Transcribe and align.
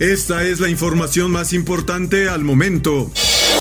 Esta 0.00 0.42
es 0.42 0.58
la 0.58 0.68
información 0.68 1.30
más 1.30 1.52
importante 1.52 2.28
al 2.28 2.42
momento. 2.42 3.10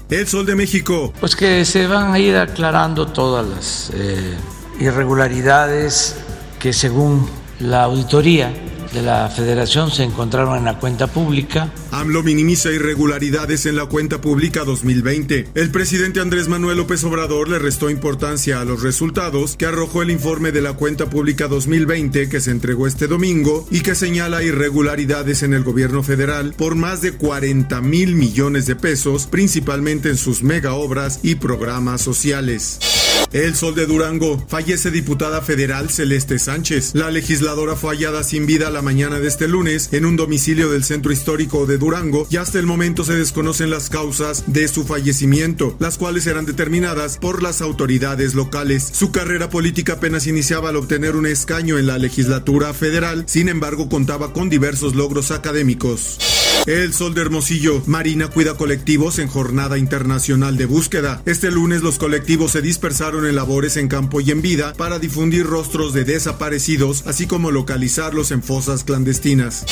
El 0.09 0.27
Sol 0.27 0.45
de 0.47 0.55
México. 0.55 1.13
Pues 1.19 1.35
que 1.35 1.63
se 1.63 1.85
van 1.85 2.11
a 2.11 2.19
ir 2.19 2.35
aclarando 2.35 3.07
todas 3.07 3.45
las 3.45 3.91
eh, 3.93 4.35
irregularidades 4.79 6.15
que 6.59 6.73
según 6.73 7.29
la 7.59 7.83
auditoría 7.83 8.51
de 8.93 9.01
la 9.01 9.27
federación 9.29 9.89
se 9.91 10.03
encontraron 10.03 10.57
en 10.57 10.65
la 10.65 10.79
cuenta 10.79 11.07
pública. 11.07 11.73
AMLO 11.91 12.23
minimiza 12.23 12.71
irregularidades 12.71 13.65
en 13.65 13.75
la 13.75 13.87
cuenta 13.87 14.21
pública 14.21 14.63
2020. 14.63 15.49
El 15.55 15.71
presidente 15.71 16.21
Andrés 16.21 16.47
Manuel 16.47 16.77
López 16.77 17.03
Obrador 17.03 17.49
le 17.49 17.59
restó 17.59 17.89
importancia 17.89 18.61
a 18.61 18.65
los 18.65 18.83
resultados 18.83 19.57
que 19.57 19.65
arrojó 19.65 20.01
el 20.03 20.11
informe 20.11 20.51
de 20.51 20.61
la 20.61 20.73
cuenta 20.73 21.09
pública 21.09 21.47
2020 21.47 22.29
que 22.29 22.39
se 22.39 22.51
entregó 22.51 22.87
este 22.87 23.07
domingo 23.07 23.67
y 23.71 23.81
que 23.81 23.95
señala 23.95 24.43
irregularidades 24.43 25.43
en 25.43 25.53
el 25.53 25.63
gobierno 25.63 26.03
federal 26.03 26.53
por 26.55 26.75
más 26.75 27.01
de 27.01 27.13
40 27.13 27.81
mil 27.81 28.15
millones 28.15 28.65
de 28.67 28.75
pesos, 28.75 29.27
principalmente 29.27 30.09
en 30.09 30.17
sus 30.17 30.43
mega 30.43 30.73
obras 30.73 31.19
y 31.23 31.35
programas 31.35 32.01
sociales. 32.01 33.02
El 33.33 33.55
Sol 33.55 33.73
de 33.73 33.87
Durango. 33.87 34.43
Fallece 34.47 34.91
diputada 34.91 35.41
federal 35.41 35.89
Celeste 35.89 36.37
Sánchez. 36.37 36.91
La 36.93 37.09
legisladora 37.09 37.75
fue 37.75 37.95
hallada 37.95 38.23
sin 38.23 38.45
vida 38.45 38.69
la 38.69 38.83
mañana 38.83 39.19
de 39.19 39.27
este 39.27 39.47
lunes 39.47 39.89
en 39.91 40.05
un 40.05 40.15
domicilio 40.15 40.69
del 40.69 40.83
centro 40.83 41.11
histórico 41.11 41.65
de 41.65 41.79
Durango 41.79 42.27
y 42.29 42.37
hasta 42.37 42.59
el 42.59 42.67
momento 42.67 43.03
se 43.03 43.15
desconocen 43.15 43.71
las 43.71 43.89
causas 43.89 44.43
de 44.45 44.67
su 44.67 44.85
fallecimiento, 44.85 45.75
las 45.79 45.97
cuales 45.97 46.25
serán 46.25 46.45
determinadas 46.45 47.17
por 47.17 47.41
las 47.41 47.61
autoridades 47.61 48.35
locales. 48.35 48.87
Su 48.93 49.11
carrera 49.11 49.49
política 49.49 49.93
apenas 49.93 50.27
iniciaba 50.27 50.69
al 50.69 50.75
obtener 50.75 51.15
un 51.15 51.25
escaño 51.25 51.79
en 51.79 51.87
la 51.87 51.97
legislatura 51.97 52.73
federal, 52.73 53.23
sin 53.27 53.49
embargo 53.49 53.89
contaba 53.89 54.31
con 54.31 54.49
diversos 54.49 54.95
logros 54.95 55.31
académicos. 55.31 56.42
El 56.65 56.93
Sol 56.93 57.13
de 57.13 57.21
Hermosillo. 57.21 57.83
Marina 57.87 58.29
cuida 58.29 58.55
colectivos 58.55 59.19
en 59.19 59.27
jornada 59.27 59.77
internacional 59.77 60.55
de 60.57 60.65
búsqueda. 60.65 61.21
Este 61.25 61.51
lunes 61.51 61.81
los 61.81 61.97
colectivos 61.97 62.51
se 62.51 62.61
dispersaron 62.61 63.25
en 63.25 63.35
labores 63.35 63.75
en 63.77 63.87
campo 63.87 64.21
y 64.21 64.31
en 64.31 64.41
vida 64.41 64.73
para 64.73 64.99
difundir 64.99 65.45
rostros 65.45 65.93
de 65.93 66.05
desaparecidos, 66.05 67.05
así 67.05 67.27
como 67.27 67.51
localizarlos 67.51 68.31
en 68.31 68.41
fosas 68.41 68.83
clandestinas. 68.83 69.65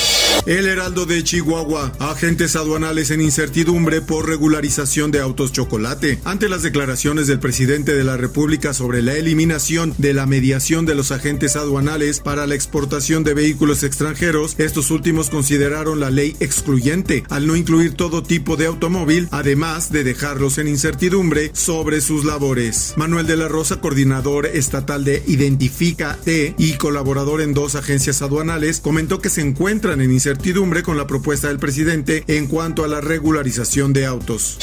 El 0.46 0.66
Heraldo 0.66 1.06
de 1.06 1.22
Chihuahua. 1.22 1.92
Agentes 2.00 2.56
aduanales 2.56 3.12
en 3.12 3.20
incertidumbre 3.20 4.00
por 4.00 4.28
regularización 4.28 5.12
de 5.12 5.20
autos 5.20 5.52
chocolate. 5.52 6.18
Ante 6.24 6.48
las 6.48 6.62
declaraciones 6.62 7.28
del 7.28 7.38
presidente 7.38 7.94
de 7.94 8.02
la 8.02 8.16
República 8.16 8.74
sobre 8.74 9.02
la 9.02 9.14
eliminación 9.14 9.94
de 9.98 10.14
la 10.14 10.26
mediación 10.26 10.84
de 10.84 10.96
los 10.96 11.12
agentes 11.12 11.54
aduanales 11.54 12.18
para 12.18 12.48
la 12.48 12.56
exportación 12.56 13.22
de 13.22 13.34
vehículos 13.34 13.84
extranjeros, 13.84 14.56
estos 14.58 14.90
últimos 14.90 15.30
consideraron 15.30 16.00
la 16.00 16.10
ley 16.10 16.36
excluyente 16.40 17.22
al 17.30 17.46
no 17.46 17.54
incluir 17.54 17.94
todo 17.94 18.24
tipo 18.24 18.56
de 18.56 18.66
automóvil, 18.66 19.28
además 19.30 19.92
de 19.92 20.02
dejarlos 20.02 20.58
en 20.58 20.66
incertidumbre 20.66 21.50
sobre 21.54 22.00
sus 22.00 22.24
labores. 22.24 22.94
Manuel 22.96 23.28
de 23.28 23.36
la 23.36 23.46
Rosa, 23.46 23.80
coordinador 23.80 24.46
estatal 24.46 25.04
de 25.04 25.22
Identifícate 25.28 26.56
y 26.58 26.72
colaborador 26.72 27.42
en 27.42 27.54
dos 27.54 27.76
agencias 27.76 28.22
aduanales, 28.22 28.80
comentó 28.80 29.20
que 29.20 29.30
se 29.30 29.40
encuentran 29.40 30.00
en 30.00 30.10
incertidumbre 30.22 30.84
con 30.84 30.96
la 30.96 31.08
propuesta 31.08 31.48
del 31.48 31.58
presidente 31.58 32.22
en 32.28 32.46
cuanto 32.46 32.84
a 32.84 32.88
la 32.88 33.00
regularización 33.00 33.92
de 33.92 34.06
autos. 34.06 34.56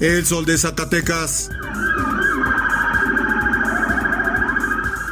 El 0.00 0.26
Sol 0.26 0.44
de 0.44 0.58
Zacatecas. 0.58 1.50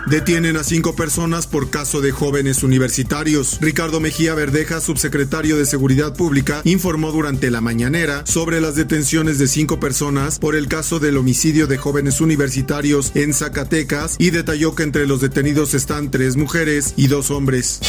Detienen 0.07 0.57
a 0.57 0.65
cinco 0.65 0.95
personas 0.95 1.47
por 1.47 1.71
caso 1.71 2.01
de 2.01 2.11
jóvenes 2.11 2.63
universitarios. 2.63 3.59
Ricardo 3.61 4.01
Mejía 4.01 4.35
Verdeja, 4.35 4.81
subsecretario 4.81 5.57
de 5.57 5.65
Seguridad 5.65 6.15
Pública, 6.15 6.61
informó 6.65 7.13
durante 7.13 7.51
la 7.51 7.61
mañanera 7.61 8.25
sobre 8.27 8.61
las 8.61 8.75
detenciones 8.75 9.39
de 9.39 9.49
cinco 9.49 9.81
personas 9.81 10.39
por 10.39 10.57
el 10.57 10.69
caso 10.69 10.99
del 10.99 11.17
homicidio 11.17 11.67
de 11.67 11.79
jóvenes 11.79 12.21
universitarios 12.21 13.13
en 13.15 13.33
Zacatecas 13.33 14.17
y 14.19 14.31
detalló 14.31 14.75
que 14.75 14.83
entre 14.83 15.07
los 15.07 15.21
detenidos 15.21 15.75
están 15.75 16.11
tres 16.11 16.37
mujeres 16.37 16.95
y 16.97 17.07
dos 17.07 17.31
hombres. 17.31 17.81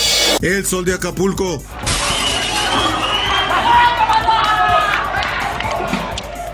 El 0.42 0.66
Sol 0.66 0.86
de 0.86 0.94
Acapulco. 0.94 1.64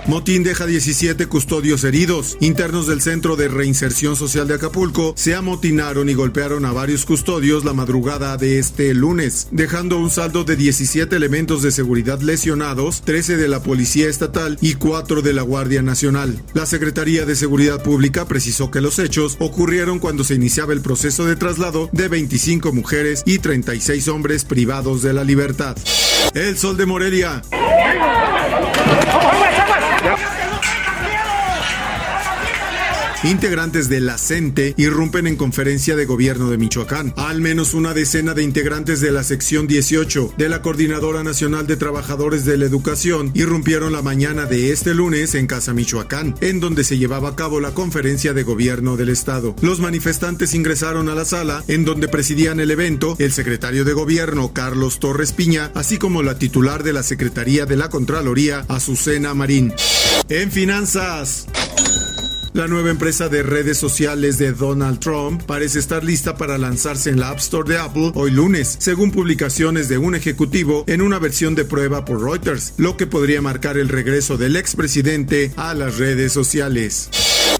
Motín 0.09 0.41
deja 0.41 0.65
17 0.65 1.27
custodios 1.27 1.83
heridos. 1.83 2.35
Internos 2.39 2.87
del 2.87 2.99
Centro 2.99 3.35
de 3.35 3.47
Reinserción 3.47 4.15
Social 4.15 4.47
de 4.47 4.55
Acapulco 4.55 5.13
se 5.15 5.35
amotinaron 5.35 6.09
y 6.09 6.15
golpearon 6.15 6.65
a 6.65 6.71
varios 6.71 7.05
custodios 7.05 7.63
la 7.63 7.73
madrugada 7.73 8.35
de 8.35 8.57
este 8.57 8.95
lunes, 8.95 9.49
dejando 9.51 9.99
un 9.99 10.09
saldo 10.09 10.45
de 10.45 10.55
17 10.55 11.15
elementos 11.15 11.61
de 11.61 11.69
seguridad 11.69 12.21
lesionados, 12.21 13.03
13 13.03 13.37
de 13.37 13.47
la 13.49 13.61
Policía 13.61 14.09
Estatal 14.09 14.57
y 14.61 14.73
4 14.73 15.21
de 15.21 15.33
la 15.33 15.43
Guardia 15.43 15.83
Nacional. 15.83 16.41
La 16.55 16.65
Secretaría 16.65 17.27
de 17.27 17.35
Seguridad 17.35 17.83
Pública 17.83 18.25
precisó 18.25 18.71
que 18.71 18.81
los 18.81 18.97
hechos 18.97 19.37
ocurrieron 19.39 19.99
cuando 19.99 20.23
se 20.23 20.33
iniciaba 20.33 20.73
el 20.73 20.81
proceso 20.81 21.27
de 21.27 21.35
traslado 21.35 21.87
de 21.91 22.07
25 22.07 22.73
mujeres 22.73 23.21
y 23.27 23.37
36 23.37 24.07
hombres 24.07 24.43
privados 24.43 25.03
de 25.03 25.13
la 25.13 25.23
libertad. 25.23 25.77
El 26.33 26.57
Sol 26.57 26.77
de 26.77 26.87
Morelia. 26.87 27.43
Integrantes 33.23 33.89
de 33.89 33.99
la 33.99 34.17
CENTE 34.17 34.75
irrumpen 34.77 35.27
en 35.27 35.35
conferencia 35.35 35.97
de 35.97 36.05
gobierno 36.05 36.49
de 36.49 36.57
Michoacán. 36.57 37.13
Al 37.17 37.41
menos 37.41 37.73
una 37.73 37.93
decena 37.93 38.33
de 38.33 38.43
integrantes 38.43 39.01
de 39.01 39.11
la 39.11 39.25
sección 39.25 39.67
18 39.67 40.35
de 40.37 40.47
la 40.47 40.61
Coordinadora 40.61 41.21
Nacional 41.21 41.67
de 41.67 41.75
Trabajadores 41.75 42.45
de 42.45 42.57
la 42.57 42.65
Educación 42.65 43.31
irrumpieron 43.33 43.91
la 43.91 44.01
mañana 44.01 44.45
de 44.45 44.71
este 44.71 44.93
lunes 44.93 45.35
en 45.35 45.47
Casa 45.47 45.73
Michoacán, 45.73 46.35
en 46.39 46.61
donde 46.61 46.85
se 46.85 46.97
llevaba 46.97 47.29
a 47.29 47.35
cabo 47.35 47.59
la 47.59 47.71
conferencia 47.71 48.33
de 48.33 48.43
gobierno 48.43 48.95
del 48.95 49.09
Estado. 49.09 49.53
Los 49.61 49.81
manifestantes 49.81 50.53
ingresaron 50.53 51.09
a 51.09 51.15
la 51.15 51.25
sala, 51.25 51.61
en 51.67 51.83
donde 51.83 52.07
presidían 52.07 52.61
el 52.61 52.71
evento 52.71 53.17
el 53.19 53.33
secretario 53.33 53.83
de 53.83 53.91
gobierno 53.91 54.53
Carlos 54.53 54.99
Torres 54.99 55.33
Piña, 55.33 55.71
así 55.75 55.97
como 55.97 56.23
la 56.23 56.39
titular 56.39 56.83
de 56.83 56.93
la 56.93 57.03
Secretaría 57.03 57.65
de 57.65 57.75
la 57.75 57.89
Contraloría, 57.89 58.63
Azucena 58.69 59.33
Marín. 59.33 59.73
En 60.29 60.51
finanzas. 60.51 61.47
La 62.53 62.67
nueva 62.67 62.89
empresa 62.89 63.29
de 63.29 63.43
redes 63.43 63.77
sociales 63.77 64.39
de 64.39 64.53
Donald 64.53 64.99
Trump 64.99 65.43
parece 65.43 65.77
estar 65.77 66.03
lista 66.03 66.35
para 66.35 66.57
lanzarse 66.57 67.11
en 67.11 67.19
la 67.19 67.29
App 67.29 67.37
Store 67.37 67.69
de 67.69 67.77
Apple 67.77 68.11
hoy 68.15 68.31
lunes, 68.31 68.75
según 68.79 69.11
publicaciones 69.11 69.87
de 69.87 69.99
un 69.99 70.15
ejecutivo 70.15 70.83
en 70.87 71.03
una 71.03 71.19
versión 71.19 71.53
de 71.53 71.65
prueba 71.65 72.05
por 72.05 72.23
Reuters, 72.23 72.73
lo 72.77 72.97
que 72.97 73.05
podría 73.05 73.41
marcar 73.41 73.77
el 73.77 73.87
regreso 73.87 74.37
del 74.37 74.55
expresidente 74.55 75.51
a 75.57 75.75
las 75.75 75.99
redes 75.99 76.33
sociales. 76.33 77.09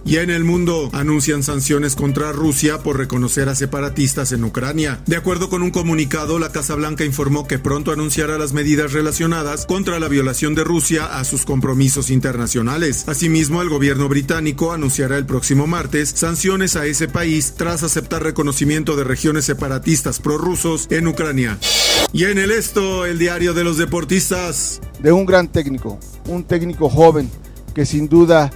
Y 0.09 0.17
en 0.17 0.31
el 0.31 0.43
mundo 0.43 0.89
anuncian 0.91 1.43
sanciones 1.43 1.95
contra 1.95 2.31
Rusia 2.31 2.79
por 2.79 2.97
reconocer 2.97 3.47
a 3.47 3.53
separatistas 3.53 4.31
en 4.31 4.43
Ucrania. 4.43 5.03
De 5.05 5.15
acuerdo 5.15 5.51
con 5.51 5.61
un 5.61 5.69
comunicado, 5.69 6.39
la 6.39 6.51
Casa 6.51 6.73
Blanca 6.73 7.05
informó 7.05 7.45
que 7.45 7.59
pronto 7.59 7.91
anunciará 7.91 8.39
las 8.39 8.51
medidas 8.51 8.91
relacionadas 8.91 9.67
contra 9.67 9.99
la 9.99 10.07
violación 10.07 10.55
de 10.55 10.63
Rusia 10.63 11.05
a 11.05 11.23
sus 11.25 11.45
compromisos 11.45 12.09
internacionales. 12.09 13.03
Asimismo, 13.07 13.61
el 13.61 13.69
gobierno 13.69 14.09
británico 14.09 14.71
anunciará 14.71 15.15
el 15.15 15.27
próximo 15.27 15.67
martes 15.67 16.09
sanciones 16.09 16.75
a 16.75 16.87
ese 16.87 17.07
país 17.07 17.53
tras 17.55 17.83
aceptar 17.83 18.23
reconocimiento 18.23 18.95
de 18.95 19.03
regiones 19.03 19.45
separatistas 19.45 20.17
prorrusos 20.17 20.87
en 20.89 21.07
Ucrania. 21.07 21.59
Y 22.13 22.23
en 22.23 22.39
el 22.39 22.49
esto, 22.49 23.05
el 23.05 23.19
diario 23.19 23.53
de 23.53 23.63
los 23.63 23.77
deportistas. 23.77 24.81
De 25.03 25.11
un 25.11 25.27
gran 25.27 25.49
técnico, 25.49 25.99
un 26.25 26.45
técnico 26.45 26.89
joven 26.89 27.29
que 27.75 27.85
sin 27.85 28.09
duda 28.09 28.49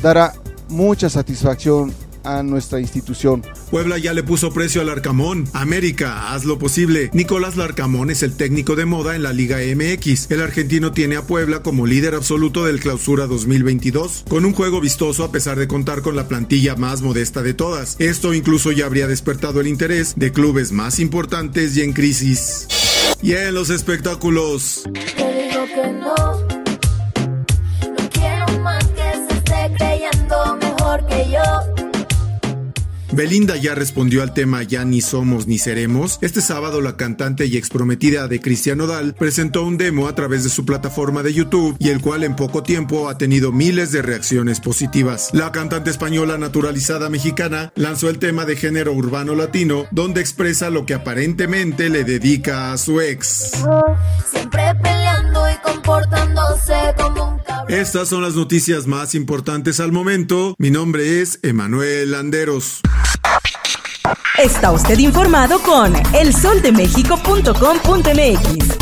dará 0.00 0.32
mucha 0.68 1.08
satisfacción 1.08 1.94
a 2.26 2.42
nuestra 2.42 2.80
institución. 2.80 3.42
Puebla 3.70 3.98
ya 3.98 4.12
le 4.12 4.22
puso 4.22 4.52
precio 4.52 4.80
al 4.80 4.88
Arcamón. 4.88 5.48
América, 5.52 6.32
haz 6.32 6.44
lo 6.44 6.58
posible. 6.58 7.10
Nicolás 7.12 7.56
Larcamón 7.56 8.10
es 8.10 8.22
el 8.22 8.36
técnico 8.36 8.76
de 8.76 8.84
moda 8.84 9.16
en 9.16 9.22
la 9.22 9.32
Liga 9.32 9.58
MX. 9.58 10.30
El 10.30 10.42
argentino 10.42 10.92
tiene 10.92 11.16
a 11.16 11.22
Puebla 11.22 11.62
como 11.62 11.86
líder 11.86 12.14
absoluto 12.14 12.64
del 12.64 12.80
Clausura 12.80 13.26
2022, 13.26 14.24
con 14.28 14.44
un 14.44 14.52
juego 14.52 14.80
vistoso 14.80 15.24
a 15.24 15.32
pesar 15.32 15.58
de 15.58 15.68
contar 15.68 16.02
con 16.02 16.16
la 16.16 16.28
plantilla 16.28 16.74
más 16.76 17.00
modesta 17.00 17.42
de 17.42 17.54
todas. 17.54 17.96
Esto 18.00 18.34
incluso 18.34 18.72
ya 18.72 18.86
habría 18.86 19.06
despertado 19.06 19.60
el 19.60 19.68
interés 19.68 20.14
de 20.16 20.32
clubes 20.32 20.72
más 20.72 20.98
importantes 20.98 21.76
y 21.76 21.82
en 21.82 21.92
crisis. 21.92 22.66
Y 23.22 23.32
en 23.32 23.54
los 23.54 23.70
espectáculos. 23.70 24.84
Belinda 33.12 33.56
ya 33.56 33.74
respondió 33.74 34.22
al 34.22 34.34
tema 34.34 34.62
Ya 34.62 34.84
ni 34.84 35.00
somos 35.00 35.46
ni 35.46 35.58
seremos. 35.58 36.18
Este 36.20 36.40
sábado 36.40 36.80
la 36.80 36.96
cantante 36.96 37.46
y 37.46 37.56
exprometida 37.56 38.28
de 38.28 38.40
Cristian 38.40 38.80
Odal 38.80 39.14
presentó 39.14 39.62
un 39.64 39.78
demo 39.78 40.08
a 40.08 40.14
través 40.14 40.44
de 40.44 40.50
su 40.50 40.64
plataforma 40.64 41.22
de 41.22 41.32
YouTube 41.32 41.76
y 41.78 41.90
el 41.90 42.00
cual 42.00 42.24
en 42.24 42.36
poco 42.36 42.62
tiempo 42.62 43.08
ha 43.08 43.16
tenido 43.16 43.52
miles 43.52 43.92
de 43.92 44.02
reacciones 44.02 44.60
positivas. 44.60 45.30
La 45.32 45.52
cantante 45.52 45.90
española 45.90 46.36
naturalizada 46.38 47.08
mexicana 47.08 47.72
lanzó 47.76 48.10
el 48.10 48.18
tema 48.18 48.44
de 48.44 48.56
género 48.56 48.92
urbano 48.92 49.34
latino 49.34 49.86
donde 49.90 50.20
expresa 50.20 50.70
lo 50.70 50.84
que 50.84 50.94
aparentemente 50.94 51.88
le 51.88 52.04
dedica 52.04 52.72
a 52.72 52.78
su 52.78 53.00
ex. 53.00 53.52
Siempre 54.30 54.74
peleando 54.82 55.48
y 55.48 55.56
comportándose 55.62 56.85
Estas 57.68 58.08
son 58.10 58.22
las 58.22 58.36
noticias 58.36 58.86
más 58.86 59.16
importantes 59.16 59.80
al 59.80 59.90
momento. 59.90 60.54
Mi 60.56 60.70
nombre 60.70 61.20
es 61.20 61.40
Emanuel 61.42 62.12
Landeros. 62.12 62.80
Está 64.38 64.70
usted 64.70 65.00
informado 65.00 65.58
con 65.60 65.92
elsoldemexico.com.mx. 66.14 68.76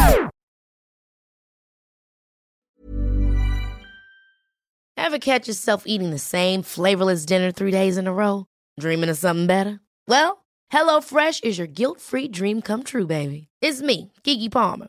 Ever 4.98 5.18
catch 5.18 5.48
yourself 5.48 5.84
eating 5.86 6.10
the 6.10 6.18
same 6.18 6.62
flavorless 6.62 7.24
dinner 7.24 7.52
three 7.52 7.70
days 7.70 7.96
in 7.96 8.06
a 8.06 8.12
row? 8.12 8.44
Dreaming 8.78 9.08
of 9.08 9.16
something 9.16 9.46
better? 9.46 9.80
Well, 10.08 10.44
HelloFresh 10.72 11.42
is 11.42 11.56
your 11.56 11.68
guilt-free 11.68 12.28
dream 12.28 12.60
come 12.60 12.82
true, 12.82 13.06
baby. 13.06 13.48
It's 13.62 13.80
me, 13.80 14.12
Kiki 14.24 14.50
Palmer. 14.50 14.88